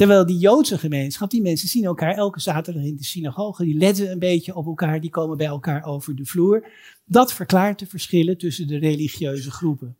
Terwijl 0.00 0.26
die 0.26 0.38
Joodse 0.38 0.78
gemeenschap, 0.78 1.30
die 1.30 1.42
mensen 1.42 1.68
zien 1.68 1.84
elkaar 1.84 2.14
elke 2.14 2.40
zaterdag 2.40 2.82
in 2.82 2.96
de 2.96 3.04
synagoge, 3.04 3.64
die 3.64 3.74
letten 3.74 4.10
een 4.10 4.18
beetje 4.18 4.54
op 4.54 4.66
elkaar, 4.66 5.00
die 5.00 5.10
komen 5.10 5.36
bij 5.36 5.46
elkaar 5.46 5.84
over 5.84 6.16
de 6.16 6.24
vloer. 6.24 6.68
Dat 7.04 7.32
verklaart 7.32 7.78
de 7.78 7.86
verschillen 7.86 8.38
tussen 8.38 8.66
de 8.66 8.78
religieuze 8.78 9.50
groepen. 9.50 9.96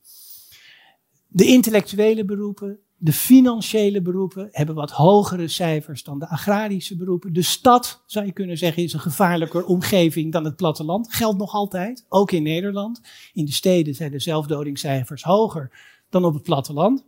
De 1.26 1.44
intellectuele 1.44 2.24
beroepen, 2.24 2.78
de 3.02 3.12
financiële 3.12 4.02
beroepen 4.02 4.48
hebben 4.50 4.74
wat 4.74 4.90
hogere 4.90 5.48
cijfers 5.48 6.02
dan 6.02 6.18
de 6.18 6.28
agrarische 6.28 6.96
beroepen. 6.96 7.32
De 7.32 7.42
stad, 7.42 8.02
zou 8.06 8.26
je 8.26 8.32
kunnen 8.32 8.58
zeggen, 8.58 8.82
is 8.82 8.92
een 8.92 9.00
gevaarlijker 9.00 9.64
omgeving 9.64 10.32
dan 10.32 10.44
het 10.44 10.56
platteland. 10.56 11.14
Geldt 11.14 11.38
nog 11.38 11.52
altijd, 11.52 12.04
ook 12.08 12.30
in 12.30 12.42
Nederland. 12.42 13.00
In 13.32 13.44
de 13.44 13.52
steden 13.52 13.94
zijn 13.94 14.10
de 14.10 14.18
zelfdodingscijfers 14.18 15.22
hoger 15.22 15.70
dan 16.10 16.24
op 16.24 16.34
het 16.34 16.42
platteland. 16.42 17.04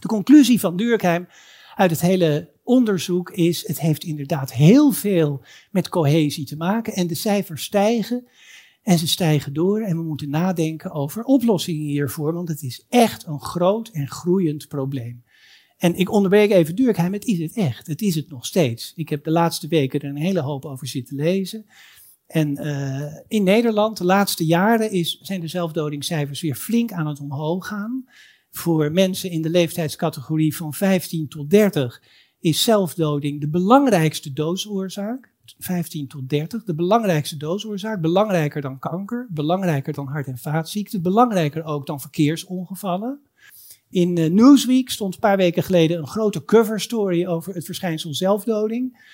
De 0.00 0.08
conclusie 0.08 0.60
van 0.60 0.76
Durkheim 0.76 1.28
uit 1.74 1.90
het 1.90 2.00
hele 2.00 2.50
onderzoek 2.62 3.30
is, 3.30 3.66
het 3.66 3.80
heeft 3.80 4.04
inderdaad 4.04 4.52
heel 4.52 4.92
veel 4.92 5.42
met 5.70 5.88
cohesie 5.88 6.46
te 6.46 6.56
maken 6.56 6.92
en 6.92 7.06
de 7.06 7.14
cijfers 7.14 7.64
stijgen 7.64 8.26
en 8.84 8.98
ze 8.98 9.08
stijgen 9.08 9.52
door 9.52 9.80
en 9.80 9.96
we 9.96 10.02
moeten 10.02 10.30
nadenken 10.30 10.90
over 10.92 11.24
oplossingen 11.24 11.86
hiervoor, 11.86 12.32
want 12.32 12.48
het 12.48 12.62
is 12.62 12.86
echt 12.88 13.26
een 13.26 13.40
groot 13.40 13.88
en 13.88 14.08
groeiend 14.08 14.68
probleem. 14.68 15.24
En 15.76 15.94
ik 15.94 16.10
onderbreek 16.10 16.50
even 16.50 16.76
Durkheim, 16.76 17.12
het 17.12 17.24
is 17.24 17.38
het 17.38 17.56
echt, 17.56 17.86
het 17.86 18.02
is 18.02 18.14
het 18.14 18.30
nog 18.30 18.46
steeds. 18.46 18.92
Ik 18.96 19.08
heb 19.08 19.24
de 19.24 19.30
laatste 19.30 19.68
weken 19.68 20.00
er 20.00 20.08
een 20.08 20.16
hele 20.16 20.40
hoop 20.40 20.64
over 20.64 20.86
zitten 20.86 21.16
lezen. 21.16 21.66
En 22.26 22.66
uh, 22.66 23.16
in 23.28 23.42
Nederland, 23.42 23.96
de 23.96 24.04
laatste 24.04 24.44
jaren, 24.44 24.90
is, 24.90 25.18
zijn 25.22 25.40
de 25.40 25.48
zelfdodingscijfers 25.48 26.40
weer 26.40 26.54
flink 26.54 26.92
aan 26.92 27.06
het 27.06 27.20
omhoog 27.20 27.66
gaan. 27.66 28.04
Voor 28.50 28.92
mensen 28.92 29.30
in 29.30 29.42
de 29.42 29.50
leeftijdscategorie 29.50 30.56
van 30.56 30.74
15 30.74 31.28
tot 31.28 31.50
30 31.50 32.02
is 32.40 32.62
zelfdoding 32.62 33.40
de 33.40 33.48
belangrijkste 33.48 34.32
doodsoorzaak. 34.32 35.33
15 35.58 36.08
tot 36.08 36.28
30, 36.28 36.64
de 36.64 36.74
belangrijkste 36.74 37.36
doodsoorzaak. 37.36 38.00
Belangrijker 38.00 38.60
dan 38.60 38.78
kanker, 38.78 39.26
belangrijker 39.30 39.92
dan 39.92 40.06
hart- 40.06 40.26
en 40.26 40.38
vaatziekten, 40.38 41.02
belangrijker 41.02 41.64
ook 41.64 41.86
dan 41.86 42.00
verkeersongevallen. 42.00 43.20
In 43.90 44.18
uh, 44.18 44.30
Newsweek 44.30 44.90
stond 44.90 45.14
een 45.14 45.20
paar 45.20 45.36
weken 45.36 45.62
geleden 45.62 45.98
een 45.98 46.06
grote 46.06 46.44
cover 46.44 46.80
story 46.80 47.26
over 47.26 47.54
het 47.54 47.64
verschijnsel 47.64 48.14
zelfdoding. 48.14 49.12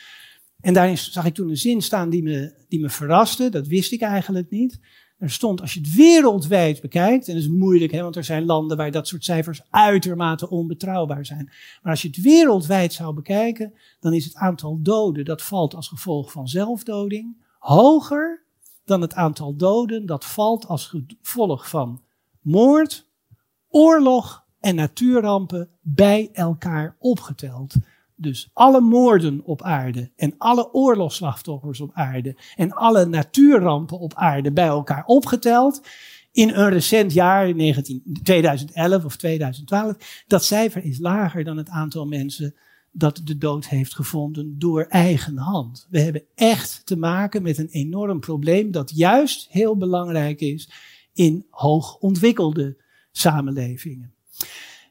En 0.61 0.75
daarin 0.75 0.99
zag 0.99 1.25
ik 1.25 1.35
toen 1.35 1.49
een 1.49 1.57
zin 1.57 1.83
staan 1.83 2.11
die 2.11 2.23
me, 2.23 2.55
die 2.69 2.81
me 2.81 2.89
verraste, 2.89 3.49
dat 3.49 3.67
wist 3.67 3.93
ik 3.93 4.01
eigenlijk 4.01 4.51
niet. 4.51 4.81
Er 5.21 5.31
stond, 5.31 5.61
als 5.61 5.75
je 5.75 5.81
het 5.81 5.95
wereldwijd 5.95 6.81
bekijkt, 6.81 7.29
en 7.29 7.35
dat 7.35 7.43
is 7.43 7.49
moeilijk, 7.49 7.93
hè, 7.93 8.03
want 8.03 8.17
er 8.17 8.25
zijn 8.25 8.45
landen 8.45 8.77
waar 8.77 8.91
dat 8.91 9.09
soort 9.09 9.25
cijfers 9.25 9.63
uitermate 9.71 10.51
onbetrouwbaar 10.51 11.27
zijn. 11.27 11.45
Maar 11.83 11.93
als 11.93 12.03
je 12.03 12.09
het 12.09 12.23
wereldwijd 12.23 12.93
zou 12.93 13.15
bekijken, 13.15 13.75
dan 14.01 14.13
is 14.13 14.25
het 14.25 14.35
aantal 14.35 14.79
doden 14.83 15.25
dat 15.25 15.43
valt 15.43 15.75
als 15.75 15.89
gevolg 15.89 16.33
van 16.33 16.49
zelfdoding 16.49 17.37
hoger 17.59 18.45
dan 18.85 19.01
het 19.01 19.15
aantal 19.15 19.57
doden 19.57 20.07
dat 20.07 20.25
valt 20.25 20.67
als 20.67 20.87
gevolg 20.87 21.69
van 21.69 22.03
moord, 22.41 23.07
oorlog 23.69 24.45
en 24.61 24.75
natuurrampen 24.75 25.71
bij 25.81 26.31
elkaar 26.33 26.97
opgeteld. 26.99 27.75
Dus 28.21 28.51
alle 28.53 28.81
moorden 28.81 29.41
op 29.45 29.63
aarde 29.63 30.11
en 30.17 30.35
alle 30.39 30.73
oorlogsslachtoffers 30.73 31.81
op 31.81 31.91
aarde 31.93 32.37
en 32.57 32.73
alle 32.73 33.07
natuurrampen 33.07 33.99
op 33.99 34.15
aarde 34.15 34.53
bij 34.53 34.67
elkaar 34.67 35.05
opgeteld 35.05 35.83
in 36.33 36.49
een 36.49 36.69
recent 36.69 37.13
jaar, 37.13 37.55
19, 37.55 38.03
2011 38.23 39.05
of 39.05 39.17
2012, 39.17 40.25
dat 40.27 40.45
cijfer 40.45 40.85
is 40.85 40.99
lager 40.99 41.45
dan 41.45 41.57
het 41.57 41.69
aantal 41.69 42.07
mensen 42.07 42.55
dat 42.93 43.21
de 43.25 43.39
dood 43.39 43.69
heeft 43.69 43.95
gevonden 43.95 44.59
door 44.59 44.83
eigen 44.83 45.37
hand. 45.37 45.87
We 45.91 46.01
hebben 46.01 46.25
echt 46.35 46.87
te 46.87 46.97
maken 46.97 47.43
met 47.43 47.59
een 47.59 47.69
enorm 47.69 48.21
probleem 48.21 48.71
dat 48.71 48.91
juist 48.95 49.49
heel 49.51 49.77
belangrijk 49.77 50.41
is 50.41 50.71
in 51.13 51.47
hoog 51.51 51.97
ontwikkelde 51.97 52.83
samenlevingen. 53.11 54.15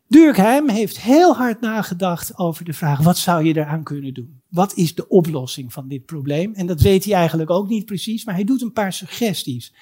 Durkheim 0.09 0.69
heeft 0.69 1.01
heel 1.01 1.35
hard 1.35 1.61
nagedacht 1.61 2.37
over 2.37 2.65
de 2.65 2.73
vraag: 2.73 3.01
wat 3.01 3.17
zou 3.17 3.43
je 3.43 3.57
eraan 3.57 3.83
kunnen 3.83 4.13
doen? 4.13 4.41
Wat 4.47 4.73
is 4.75 4.95
de 4.95 5.07
oplossing 5.07 5.73
van 5.73 5.87
dit 5.87 6.05
probleem? 6.05 6.53
En 6.53 6.65
dat 6.65 6.81
weet 6.81 7.05
hij 7.05 7.13
eigenlijk 7.13 7.49
ook 7.49 7.69
niet 7.69 7.85
precies, 7.85 8.25
maar 8.25 8.35
hij 8.35 8.43
doet 8.43 8.61
een 8.61 8.73
paar 8.73 8.93
suggesties. 8.93 9.73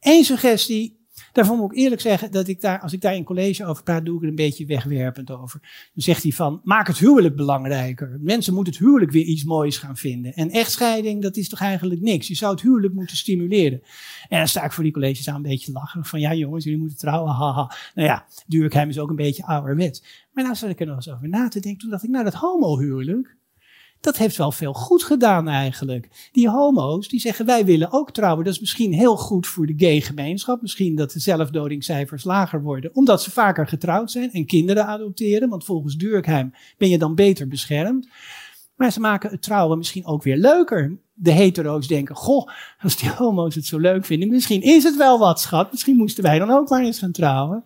Eén 0.00 0.24
suggestie 0.24 0.99
Daarvan 1.32 1.58
moet 1.58 1.72
ik 1.72 1.78
eerlijk 1.78 2.00
zeggen 2.00 2.32
dat 2.32 2.48
ik 2.48 2.60
daar, 2.60 2.80
als 2.80 2.92
ik 2.92 3.00
daar 3.00 3.14
in 3.14 3.24
college 3.24 3.64
over 3.64 3.82
praat, 3.82 4.04
doe 4.04 4.16
ik 4.16 4.22
er 4.22 4.28
een 4.28 4.34
beetje 4.34 4.66
wegwerpend 4.66 5.30
over. 5.30 5.60
Dan 5.94 6.02
zegt 6.02 6.22
hij 6.22 6.32
van, 6.32 6.60
maak 6.64 6.86
het 6.86 6.98
huwelijk 6.98 7.36
belangrijker. 7.36 8.18
Mensen 8.20 8.54
moeten 8.54 8.72
het 8.72 8.82
huwelijk 8.82 9.10
weer 9.10 9.24
iets 9.24 9.44
moois 9.44 9.78
gaan 9.78 9.96
vinden. 9.96 10.34
En 10.34 10.50
echtscheiding, 10.50 11.22
dat 11.22 11.36
is 11.36 11.48
toch 11.48 11.60
eigenlijk 11.60 12.00
niks. 12.00 12.28
Je 12.28 12.34
zou 12.34 12.52
het 12.52 12.62
huwelijk 12.62 12.94
moeten 12.94 13.16
stimuleren. 13.16 13.82
En 14.28 14.38
dan 14.38 14.48
sta 14.48 14.64
ik 14.64 14.72
voor 14.72 14.84
die 14.84 14.92
colleges 14.92 15.28
aan 15.28 15.34
een 15.34 15.42
beetje 15.42 15.72
lachen. 15.72 16.04
Van 16.04 16.20
ja 16.20 16.34
jongens, 16.34 16.64
jullie 16.64 16.78
moeten 16.78 16.98
trouwen, 16.98 17.32
haha. 17.32 17.74
Nou 17.94 18.08
ja, 18.08 18.26
Durkheim 18.46 18.88
is 18.88 18.98
ook 18.98 19.10
een 19.10 19.16
beetje 19.16 19.46
ouderwets. 19.46 20.02
Maar 20.32 20.44
nou 20.44 20.56
zat 20.56 20.70
ik 20.70 20.80
er 20.80 20.86
nog 20.86 20.96
eens 20.96 21.10
over 21.10 21.28
na 21.28 21.48
te 21.48 21.60
denken. 21.60 21.80
Toen 21.80 21.90
dacht 21.90 22.02
ik, 22.02 22.10
nou 22.10 22.24
dat 22.24 22.34
homohuwelijk, 22.34 23.36
dat 24.00 24.16
heeft 24.16 24.36
wel 24.36 24.52
veel 24.52 24.72
goed 24.72 25.02
gedaan 25.02 25.48
eigenlijk. 25.48 26.30
Die 26.32 26.48
homo's 26.48 27.08
die 27.08 27.20
zeggen 27.20 27.46
wij 27.46 27.64
willen 27.64 27.92
ook 27.92 28.12
trouwen. 28.12 28.44
Dat 28.44 28.54
is 28.54 28.60
misschien 28.60 28.92
heel 28.92 29.16
goed 29.16 29.46
voor 29.46 29.66
de 29.66 29.74
gay 29.76 30.00
gemeenschap. 30.00 30.62
Misschien 30.62 30.96
dat 30.96 31.12
de 31.12 31.20
zelfdodingscijfers 31.20 32.24
lager 32.24 32.62
worden. 32.62 32.90
Omdat 32.94 33.22
ze 33.22 33.30
vaker 33.30 33.66
getrouwd 33.68 34.10
zijn 34.10 34.32
en 34.32 34.46
kinderen 34.46 34.86
adopteren. 34.86 35.48
Want 35.48 35.64
volgens 35.64 35.96
Durkheim 35.96 36.54
ben 36.78 36.88
je 36.88 36.98
dan 36.98 37.14
beter 37.14 37.48
beschermd. 37.48 38.08
Maar 38.76 38.92
ze 38.92 39.00
maken 39.00 39.30
het 39.30 39.42
trouwen 39.42 39.78
misschien 39.78 40.06
ook 40.06 40.22
weer 40.22 40.36
leuker. 40.36 40.98
De 41.14 41.32
hetero's 41.32 41.86
denken, 41.86 42.14
goh, 42.14 42.48
als 42.82 42.96
die 42.96 43.10
homo's 43.10 43.54
het 43.54 43.66
zo 43.66 43.78
leuk 43.78 44.04
vinden, 44.04 44.28
misschien 44.28 44.62
is 44.62 44.84
het 44.84 44.96
wel 44.96 45.18
wat, 45.18 45.40
schat. 45.40 45.70
Misschien 45.70 45.96
moesten 45.96 46.22
wij 46.22 46.38
dan 46.38 46.50
ook 46.50 46.68
maar 46.68 46.82
eens 46.82 46.98
gaan 46.98 47.12
trouwen. 47.12 47.64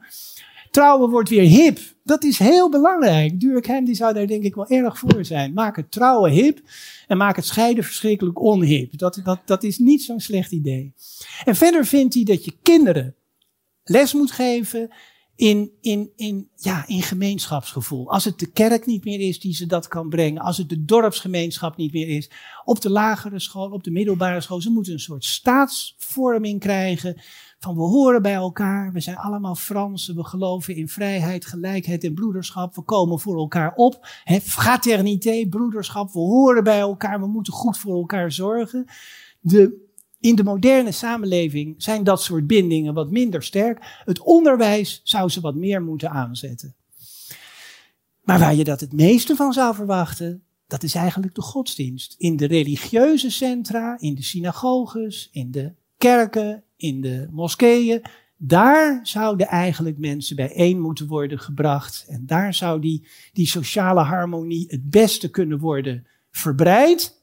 Trouwen 0.75 1.11
wordt 1.11 1.29
weer 1.29 1.43
hip. 1.43 1.79
Dat 2.03 2.25
is 2.25 2.39
heel 2.39 2.71
belangrijk. 2.71 3.41
Durkheim 3.41 3.85
die 3.85 3.95
zou 3.95 4.15
daar 4.15 4.27
denk 4.27 4.43
ik 4.43 4.55
wel 4.55 4.69
erg 4.69 4.99
voor 4.99 5.25
zijn. 5.25 5.53
Maak 5.53 5.77
het 5.77 5.91
trouwen 5.91 6.31
hip 6.31 6.61
en 7.07 7.17
maak 7.17 7.37
het 7.37 7.45
scheiden 7.45 7.85
verschrikkelijk 7.85 8.41
onhip. 8.41 8.99
Dat, 8.99 9.21
dat, 9.25 9.41
dat 9.45 9.63
is 9.63 9.79
niet 9.79 10.03
zo'n 10.03 10.21
slecht 10.21 10.53
idee. 10.53 10.93
En 11.45 11.57
verder 11.57 11.87
vindt 11.87 12.15
hij 12.15 12.25
dat 12.25 12.45
je 12.45 12.53
kinderen 12.63 13.15
les 13.85 14.13
moet 14.13 14.31
geven 14.31 14.91
in, 15.37 15.71
in, 15.81 16.11
in, 16.17 16.49
ja, 16.57 16.87
in 16.87 17.03
gemeenschapsgevoel. 17.03 18.11
Als 18.11 18.25
het 18.25 18.39
de 18.39 18.51
kerk 18.51 18.87
niet 18.87 19.05
meer 19.05 19.21
is 19.21 19.41
die 19.41 19.55
ze 19.55 19.67
dat 19.67 19.89
kan 19.89 20.09
brengen, 20.09 20.43
als 20.43 20.57
het 20.57 20.69
de 20.69 20.85
dorpsgemeenschap 20.85 21.77
niet 21.77 21.93
meer 21.93 22.09
is, 22.09 22.31
op 22.65 22.81
de 22.81 22.91
lagere 22.91 23.39
school, 23.39 23.71
op 23.71 23.85
de 23.85 23.91
middelbare 23.91 24.41
school, 24.41 24.61
ze 24.61 24.71
moeten 24.71 24.93
een 24.93 24.99
soort 24.99 25.25
staatsvorming 25.25 26.61
krijgen 26.61 27.23
van 27.65 27.75
we 27.75 27.83
horen 27.83 28.23
bij 28.23 28.35
elkaar, 28.35 28.93
we 28.93 29.01
zijn 29.01 29.17
allemaal 29.17 29.55
Fransen, 29.55 30.15
we 30.15 30.25
geloven 30.25 30.77
in 30.77 30.89
vrijheid, 30.89 31.47
gelijkheid 31.47 32.05
en 32.05 32.15
broederschap, 32.15 32.75
we 32.75 32.83
komen 32.83 33.21
voor 33.21 33.37
elkaar 33.37 33.75
op. 33.75 34.07
He, 34.25 34.41
fraternité, 34.41 35.47
broederschap, 35.49 36.13
we 36.13 36.19
horen 36.19 36.65
bij 36.65 36.79
elkaar, 36.79 37.21
we 37.21 37.27
moeten 37.27 37.53
goed 37.53 37.79
voor 37.79 37.95
elkaar 37.95 38.33
zorgen. 38.33 38.85
De, 39.41 39.84
in 40.25 40.35
de 40.35 40.45
moderne 40.45 40.93
samenleving 40.93 41.75
zijn 41.79 42.05
dat 42.05 42.23
soort 42.23 42.47
bindingen 42.47 42.95
wat 42.95 43.11
minder 43.11 43.43
sterk. 43.43 44.03
Het 44.05 44.21
onderwijs 44.21 45.01
zou 45.03 45.29
ze 45.29 45.41
wat 45.41 45.55
meer 45.55 45.83
moeten 45.83 46.11
aanzetten. 46.11 46.75
Maar 48.23 48.39
waar 48.39 48.55
je 48.55 48.65
dat 48.65 48.81
het 48.81 48.93
meeste 48.93 49.37
van 49.37 49.53
zou 49.53 49.75
verwachten, 49.75 50.43
dat 50.67 50.83
is 50.83 50.95
eigenlijk 50.95 51.35
de 51.35 51.43
godsdienst. 51.43 52.15
In 52.19 52.37
de 52.37 52.47
religieuze 52.47 53.31
centra, 53.31 53.97
in 53.99 54.15
de 54.15 54.23
synagoges, 54.23 55.29
in 55.33 55.51
de 55.51 55.73
kerken, 55.99 56.63
in 56.77 57.01
de 57.01 57.29
moskeeën. 57.31 58.03
Daar 58.37 59.01
zouden 59.03 59.47
eigenlijk 59.47 59.99
mensen 59.99 60.37
bijeen 60.37 60.81
moeten 60.81 61.07
worden 61.07 61.39
gebracht. 61.39 62.05
En 62.09 62.27
daar 62.27 62.55
zou 62.55 62.81
die, 62.81 63.07
die 63.33 63.47
sociale 63.47 64.03
harmonie 64.03 64.67
het 64.69 64.91
beste 64.91 65.31
kunnen 65.31 65.59
worden 65.59 66.07
verbreid. 66.31 67.23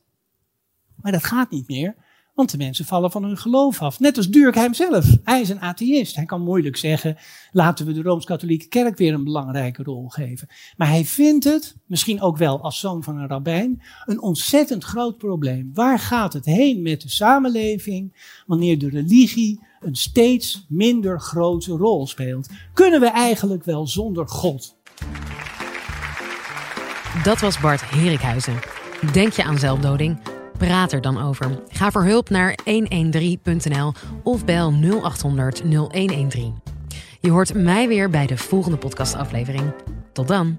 Maar 0.96 1.12
dat 1.12 1.24
gaat 1.24 1.52
niet 1.52 1.68
meer. 1.68 1.96
Want 2.34 2.52
de 2.52 2.58
mensen 2.58 2.86
vallen 2.86 3.12
van 3.12 3.24
hun 3.24 3.38
geloof 3.38 3.82
af. 3.82 4.00
Net 4.00 4.18
als 4.18 4.30
Durkheim 4.30 4.74
zelf. 4.74 5.18
Hij 5.24 5.42
is 5.42 5.50
een 5.50 5.62
atheïst. 5.62 6.16
Hij 6.16 6.26
kan 6.26 6.42
moeilijk 6.42 6.78
zeggen, 6.78 7.18
laten 7.52 7.86
we 7.86 7.94
de 7.94 8.02
Rooms-Katholieke 8.02 8.68
Kerk 8.68 8.98
weer 8.98 9.14
een 9.14 9.24
belangrijke 9.24 9.84
rol 9.84 10.08
geven. 10.08 10.48
Maar 10.78 10.88
hij 10.88 11.06
vindt 11.06 11.44
het, 11.44 11.76
misschien 11.86 12.22
ook 12.22 12.38
wel 12.38 12.62
als 12.62 12.80
zoon 12.80 13.04
van 13.04 13.18
een 13.18 13.28
rabbijn, 13.28 13.82
een 14.06 14.22
ontzettend 14.22 14.84
groot 14.84 15.18
probleem. 15.18 15.72
Waar 15.74 16.00
gaat 16.00 16.34
het 16.34 16.46
heen 16.46 16.82
met 16.82 17.02
de 17.02 17.10
samenleving 17.10 18.30
wanneer 18.46 18.80
de 18.80 18.90
religie 18.90 19.60
een 19.80 19.96
steeds 19.96 20.66
minder 20.70 21.20
grote 21.20 21.72
rol 21.72 22.08
speelt? 22.08 22.50
Kunnen 22.74 23.00
we 23.00 23.10
eigenlijk 23.10 23.64
wel 23.64 23.88
zonder 23.88 24.28
God? 24.28 24.80
Dat 27.24 27.40
was 27.40 27.60
Bart 27.60 27.82
Herikhuizen. 27.82 28.60
Denk 29.14 29.34
je 29.34 29.44
aan 29.44 29.58
zelfdoding? 29.58 30.31
Praat 30.68 30.92
er 30.92 31.02
dan 31.02 31.22
over. 31.22 31.60
Ga 31.68 31.92
voor 31.92 32.04
hulp 32.04 32.30
naar 32.30 32.58
113.nl 32.64 33.94
of 34.24 34.46
bel 34.46 34.72
0800 34.72 35.64
0113. 35.64 36.56
Je 37.20 37.30
hoort 37.30 37.54
mij 37.54 37.88
weer 37.88 38.10
bij 38.10 38.28
de 38.28 38.38
volgende 38.38 38.78
podcastaflevering. 38.78 39.74
Tot 40.14 40.28
dan. 40.28 40.58